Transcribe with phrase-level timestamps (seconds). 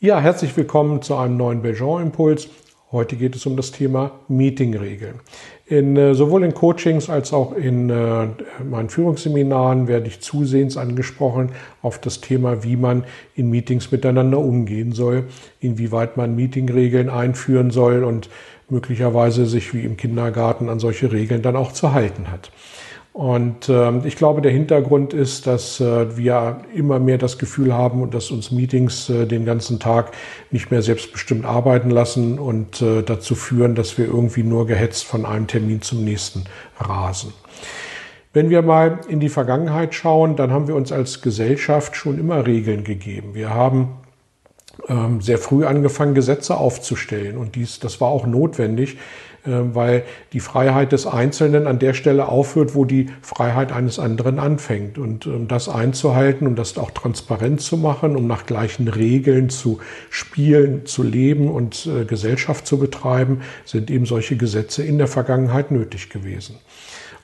[0.00, 2.48] Ja, herzlich willkommen zu einem neuen Belgian Impuls.
[2.92, 5.16] Heute geht es um das Thema Meetingregeln.
[5.66, 8.28] In, äh, sowohl in Coachings als auch in äh,
[8.62, 11.50] meinen Führungsseminaren werde ich zusehends angesprochen
[11.82, 15.24] auf das Thema, wie man in Meetings miteinander umgehen soll,
[15.58, 18.30] inwieweit man Meetingregeln einführen soll und
[18.68, 22.52] möglicherweise sich wie im Kindergarten an solche Regeln dann auch zu halten hat.
[23.18, 28.08] Und äh, ich glaube, der Hintergrund ist, dass äh, wir immer mehr das Gefühl haben,
[28.12, 30.12] dass uns Meetings äh, den ganzen Tag
[30.52, 35.26] nicht mehr selbstbestimmt arbeiten lassen und äh, dazu führen, dass wir irgendwie nur gehetzt von
[35.26, 36.44] einem Termin zum nächsten
[36.78, 37.32] rasen.
[38.34, 42.46] Wenn wir mal in die Vergangenheit schauen, dann haben wir uns als Gesellschaft schon immer
[42.46, 43.34] Regeln gegeben.
[43.34, 43.96] Wir haben
[44.88, 47.36] ähm, sehr früh angefangen, Gesetze aufzustellen.
[47.36, 48.96] Und dies, das war auch notwendig,
[49.74, 54.98] weil die Freiheit des Einzelnen an der Stelle aufhört, wo die Freiheit eines anderen anfängt.
[54.98, 59.78] Und um das einzuhalten, um das auch transparent zu machen, um nach gleichen Regeln zu
[60.10, 65.70] spielen, zu leben und äh, Gesellschaft zu betreiben, sind eben solche Gesetze in der Vergangenheit
[65.70, 66.56] nötig gewesen.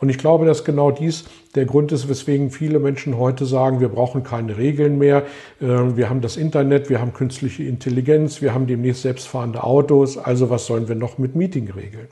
[0.04, 1.24] Und ich glaube, dass genau dies
[1.54, 5.22] der Grund ist, weswegen viele Menschen heute sagen, wir brauchen keine Regeln mehr.
[5.62, 10.18] Ähm, wir haben das Internet, wir haben künstliche Intelligenz, wir haben demnächst selbstfahrende Autos.
[10.18, 12.08] Also was sollen wir noch mit Meetingregeln?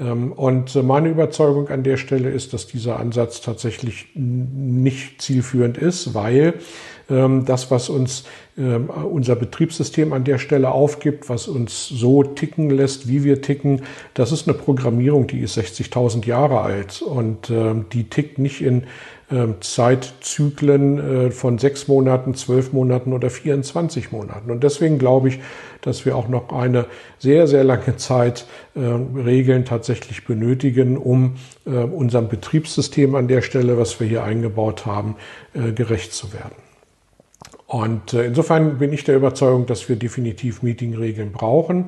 [0.00, 6.14] Ähm, und meine Überzeugung an der Stelle ist, dass dieser Ansatz tatsächlich nicht zielführend ist,
[6.14, 6.54] weil
[7.08, 8.24] ähm, das, was uns
[8.56, 13.82] ähm, unser Betriebssystem an der Stelle aufgibt, was uns so ticken lässt, wie wir ticken,
[14.14, 17.02] das ist eine Programmierung, die ist 60.000 Jahre alt.
[17.02, 17.52] Und
[17.92, 18.84] die tickt nicht in
[19.60, 24.50] Zeitzyklen äh, von sechs Monaten, zwölf Monaten oder 24 Monaten.
[24.50, 25.40] Und deswegen glaube ich,
[25.82, 26.86] dass wir auch noch eine
[27.18, 28.46] sehr, sehr lange Zeit
[28.76, 35.16] Regeln tatsächlich benötigen, um unserem Betriebssystem an der Stelle, was wir hier eingebaut haben,
[35.54, 36.54] äh, gerecht zu werden.
[37.70, 41.86] Und äh, insofern bin ich der Überzeugung, dass wir definitiv Meetingregeln brauchen.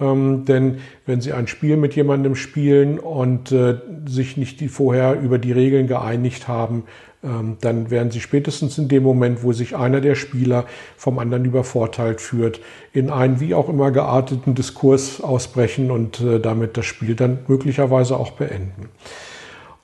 [0.00, 3.76] Ähm, denn wenn Sie ein Spiel mit jemandem spielen und äh,
[4.06, 6.84] sich nicht die vorher über die Regeln geeinigt haben,
[7.24, 10.64] ähm, dann werden Sie spätestens in dem Moment, wo sich einer der Spieler
[10.96, 12.60] vom anderen übervorteilt führt,
[12.92, 18.16] in einen wie auch immer gearteten Diskurs ausbrechen und äh, damit das Spiel dann möglicherweise
[18.16, 18.88] auch beenden.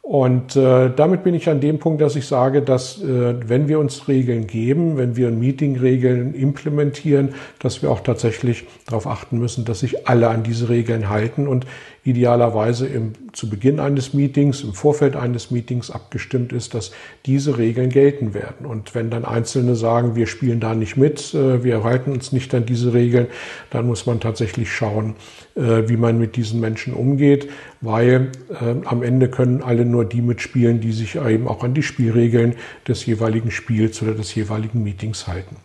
[0.09, 3.79] Und äh, damit bin ich an dem Punkt, dass ich sage, dass äh, wenn wir
[3.79, 9.81] uns Regeln geben, wenn wir Meeting-Regeln implementieren, dass wir auch tatsächlich darauf achten müssen, dass
[9.81, 11.47] sich alle an diese Regeln halten.
[11.47, 11.67] Und
[12.05, 16.93] idealerweise im, zu Beginn eines Meetings, im Vorfeld eines Meetings abgestimmt ist, dass
[17.27, 18.67] diese Regeln gelten werden.
[18.67, 22.55] Und wenn dann Einzelne sagen, wir spielen da nicht mit, äh, wir halten uns nicht
[22.55, 23.27] an diese Regeln,
[23.71, 25.17] dann muss man tatsächlich schauen,
[25.55, 27.49] äh, wie man mit diesen Menschen umgeht,
[27.81, 31.83] weil äh, am Ende können alle nur die mitspielen, die sich eben auch an die
[31.83, 32.55] Spielregeln
[32.87, 35.57] des jeweiligen Spiels oder des jeweiligen Meetings halten.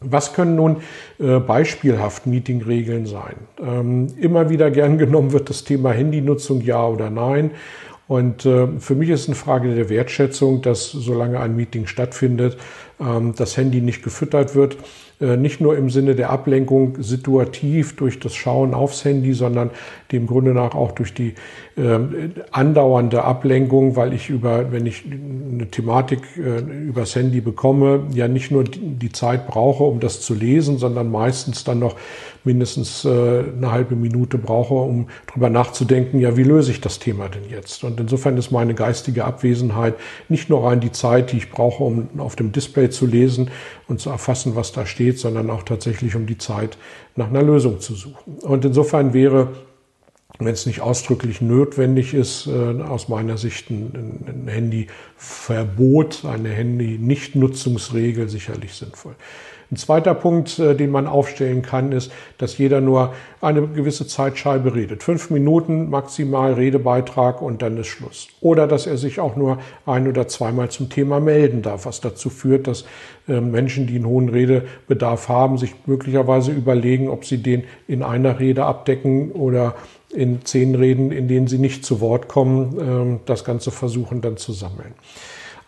[0.00, 0.76] Was können nun
[1.18, 3.36] äh, beispielhaft Meetingregeln sein?
[3.60, 7.52] Ähm, immer wieder gern genommen wird das Thema Handynutzung ja oder nein.
[8.08, 12.56] Und äh, für mich ist eine Frage der Wertschätzung, dass solange ein Meeting stattfindet,
[12.98, 14.78] das Handy nicht gefüttert wird.
[15.18, 19.70] Äh, nicht nur im Sinne der Ablenkung situativ durch das Schauen aufs Handy, sondern
[20.12, 21.34] dem Grunde nach auch durch die
[21.76, 21.98] äh,
[22.50, 28.50] andauernde Ablenkung, weil ich über, wenn ich eine Thematik äh, übers Handy bekomme, ja nicht
[28.50, 31.96] nur die Zeit brauche, um das zu lesen, sondern meistens dann noch
[32.44, 37.28] mindestens äh, eine halbe Minute brauche, um drüber nachzudenken, ja, wie löse ich das Thema
[37.28, 37.84] denn jetzt?
[37.84, 39.94] Und insofern ist meine geistige Abwesenheit
[40.28, 43.50] nicht nur rein die Zeit, die ich brauche, um auf dem Display zu lesen
[43.88, 46.78] und zu erfassen, was da steht, sondern auch tatsächlich um die Zeit
[47.14, 48.38] nach einer Lösung zu suchen.
[48.42, 49.48] Und insofern wäre
[50.38, 58.74] wenn es nicht ausdrücklich notwendig ist, äh, aus meiner Sicht ein, Handyverbot, eine Handy-Nichtnutzungsregel sicherlich
[58.74, 59.14] sinnvoll.
[59.70, 64.74] Ein zweiter Punkt, äh, den man aufstellen kann, ist, dass jeder nur eine gewisse Zeitscheibe
[64.74, 65.02] redet.
[65.02, 68.28] Fünf Minuten maximal Redebeitrag und dann ist Schluss.
[68.40, 72.30] Oder dass er sich auch nur ein oder zweimal zum Thema melden darf, was dazu
[72.30, 72.84] führt, dass
[73.26, 78.38] äh, Menschen, die einen hohen Redebedarf haben, sich möglicherweise überlegen, ob sie den in einer
[78.38, 79.74] Rede abdecken oder
[80.16, 84.36] in zehn Reden, in denen sie nicht zu Wort kommen, ähm, das Ganze versuchen dann
[84.36, 84.94] zu sammeln.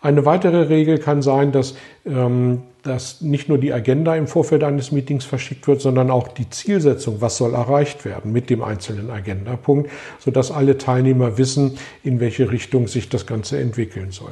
[0.01, 1.75] Eine weitere Regel kann sein, dass
[2.05, 6.49] ähm, dass nicht nur die Agenda im Vorfeld eines Meetings verschickt wird, sondern auch die
[6.49, 12.51] Zielsetzung, was soll erreicht werden mit dem einzelnen Agendapunkt, sodass alle Teilnehmer wissen, in welche
[12.51, 14.31] Richtung sich das Ganze entwickeln soll.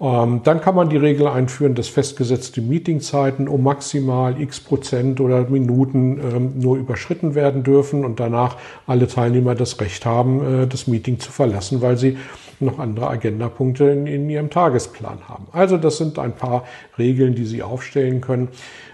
[0.00, 5.42] Ähm, dann kann man die Regel einführen, dass festgesetzte Meetingzeiten um maximal x Prozent oder
[5.50, 8.56] Minuten ähm, nur überschritten werden dürfen und danach
[8.86, 12.16] alle Teilnehmer das Recht haben, äh, das Meeting zu verlassen, weil sie
[12.60, 15.46] noch andere Agendapunkte in, in Ihrem Tagesplan haben.
[15.52, 16.64] Also das sind ein paar
[16.98, 18.48] Regeln, die Sie aufstellen können.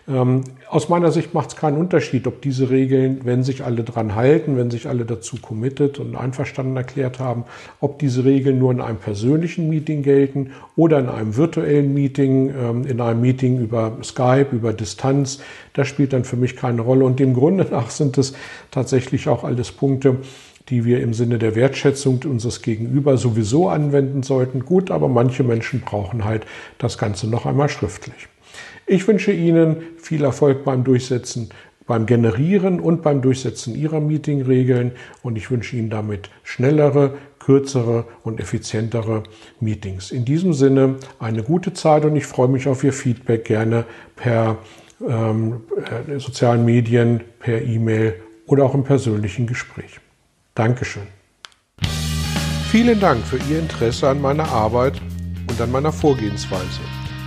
[0.09, 4.15] Ähm, aus meiner Sicht macht es keinen Unterschied, ob diese Regeln, wenn sich alle dran
[4.15, 7.45] halten, wenn sich alle dazu committed und einverstanden erklärt haben,
[7.81, 12.87] ob diese Regeln nur in einem persönlichen Meeting gelten oder in einem virtuellen Meeting, ähm,
[12.87, 15.41] in einem Meeting über Skype, über Distanz.
[15.73, 17.05] Das spielt dann für mich keine Rolle.
[17.05, 18.35] Und dem Grunde nach sind es
[18.71, 20.19] tatsächlich auch alles Punkte,
[20.69, 24.65] die wir im Sinne der Wertschätzung unseres Gegenüber sowieso anwenden sollten.
[24.65, 26.47] Gut, aber manche Menschen brauchen halt
[26.79, 28.29] das Ganze noch einmal schriftlich.
[28.87, 31.51] Ich wünsche Ihnen viel Erfolg beim Durchsetzen,
[31.87, 34.93] beim Generieren und beim Durchsetzen Ihrer Meetingregeln
[35.23, 39.23] und ich wünsche Ihnen damit schnellere, kürzere und effizientere
[39.61, 40.11] Meetings.
[40.11, 43.85] In diesem Sinne eine gute Zeit und ich freue mich auf Ihr Feedback gerne
[44.17, 44.59] per
[45.07, 45.63] ähm,
[46.09, 48.15] äh, sozialen Medien, per E-Mail
[48.47, 50.01] oder auch im persönlichen Gespräch.
[50.55, 51.07] Dankeschön.
[52.71, 55.01] Vielen Dank für Ihr Interesse an meiner Arbeit
[55.49, 56.96] und an meiner Vorgehensweise.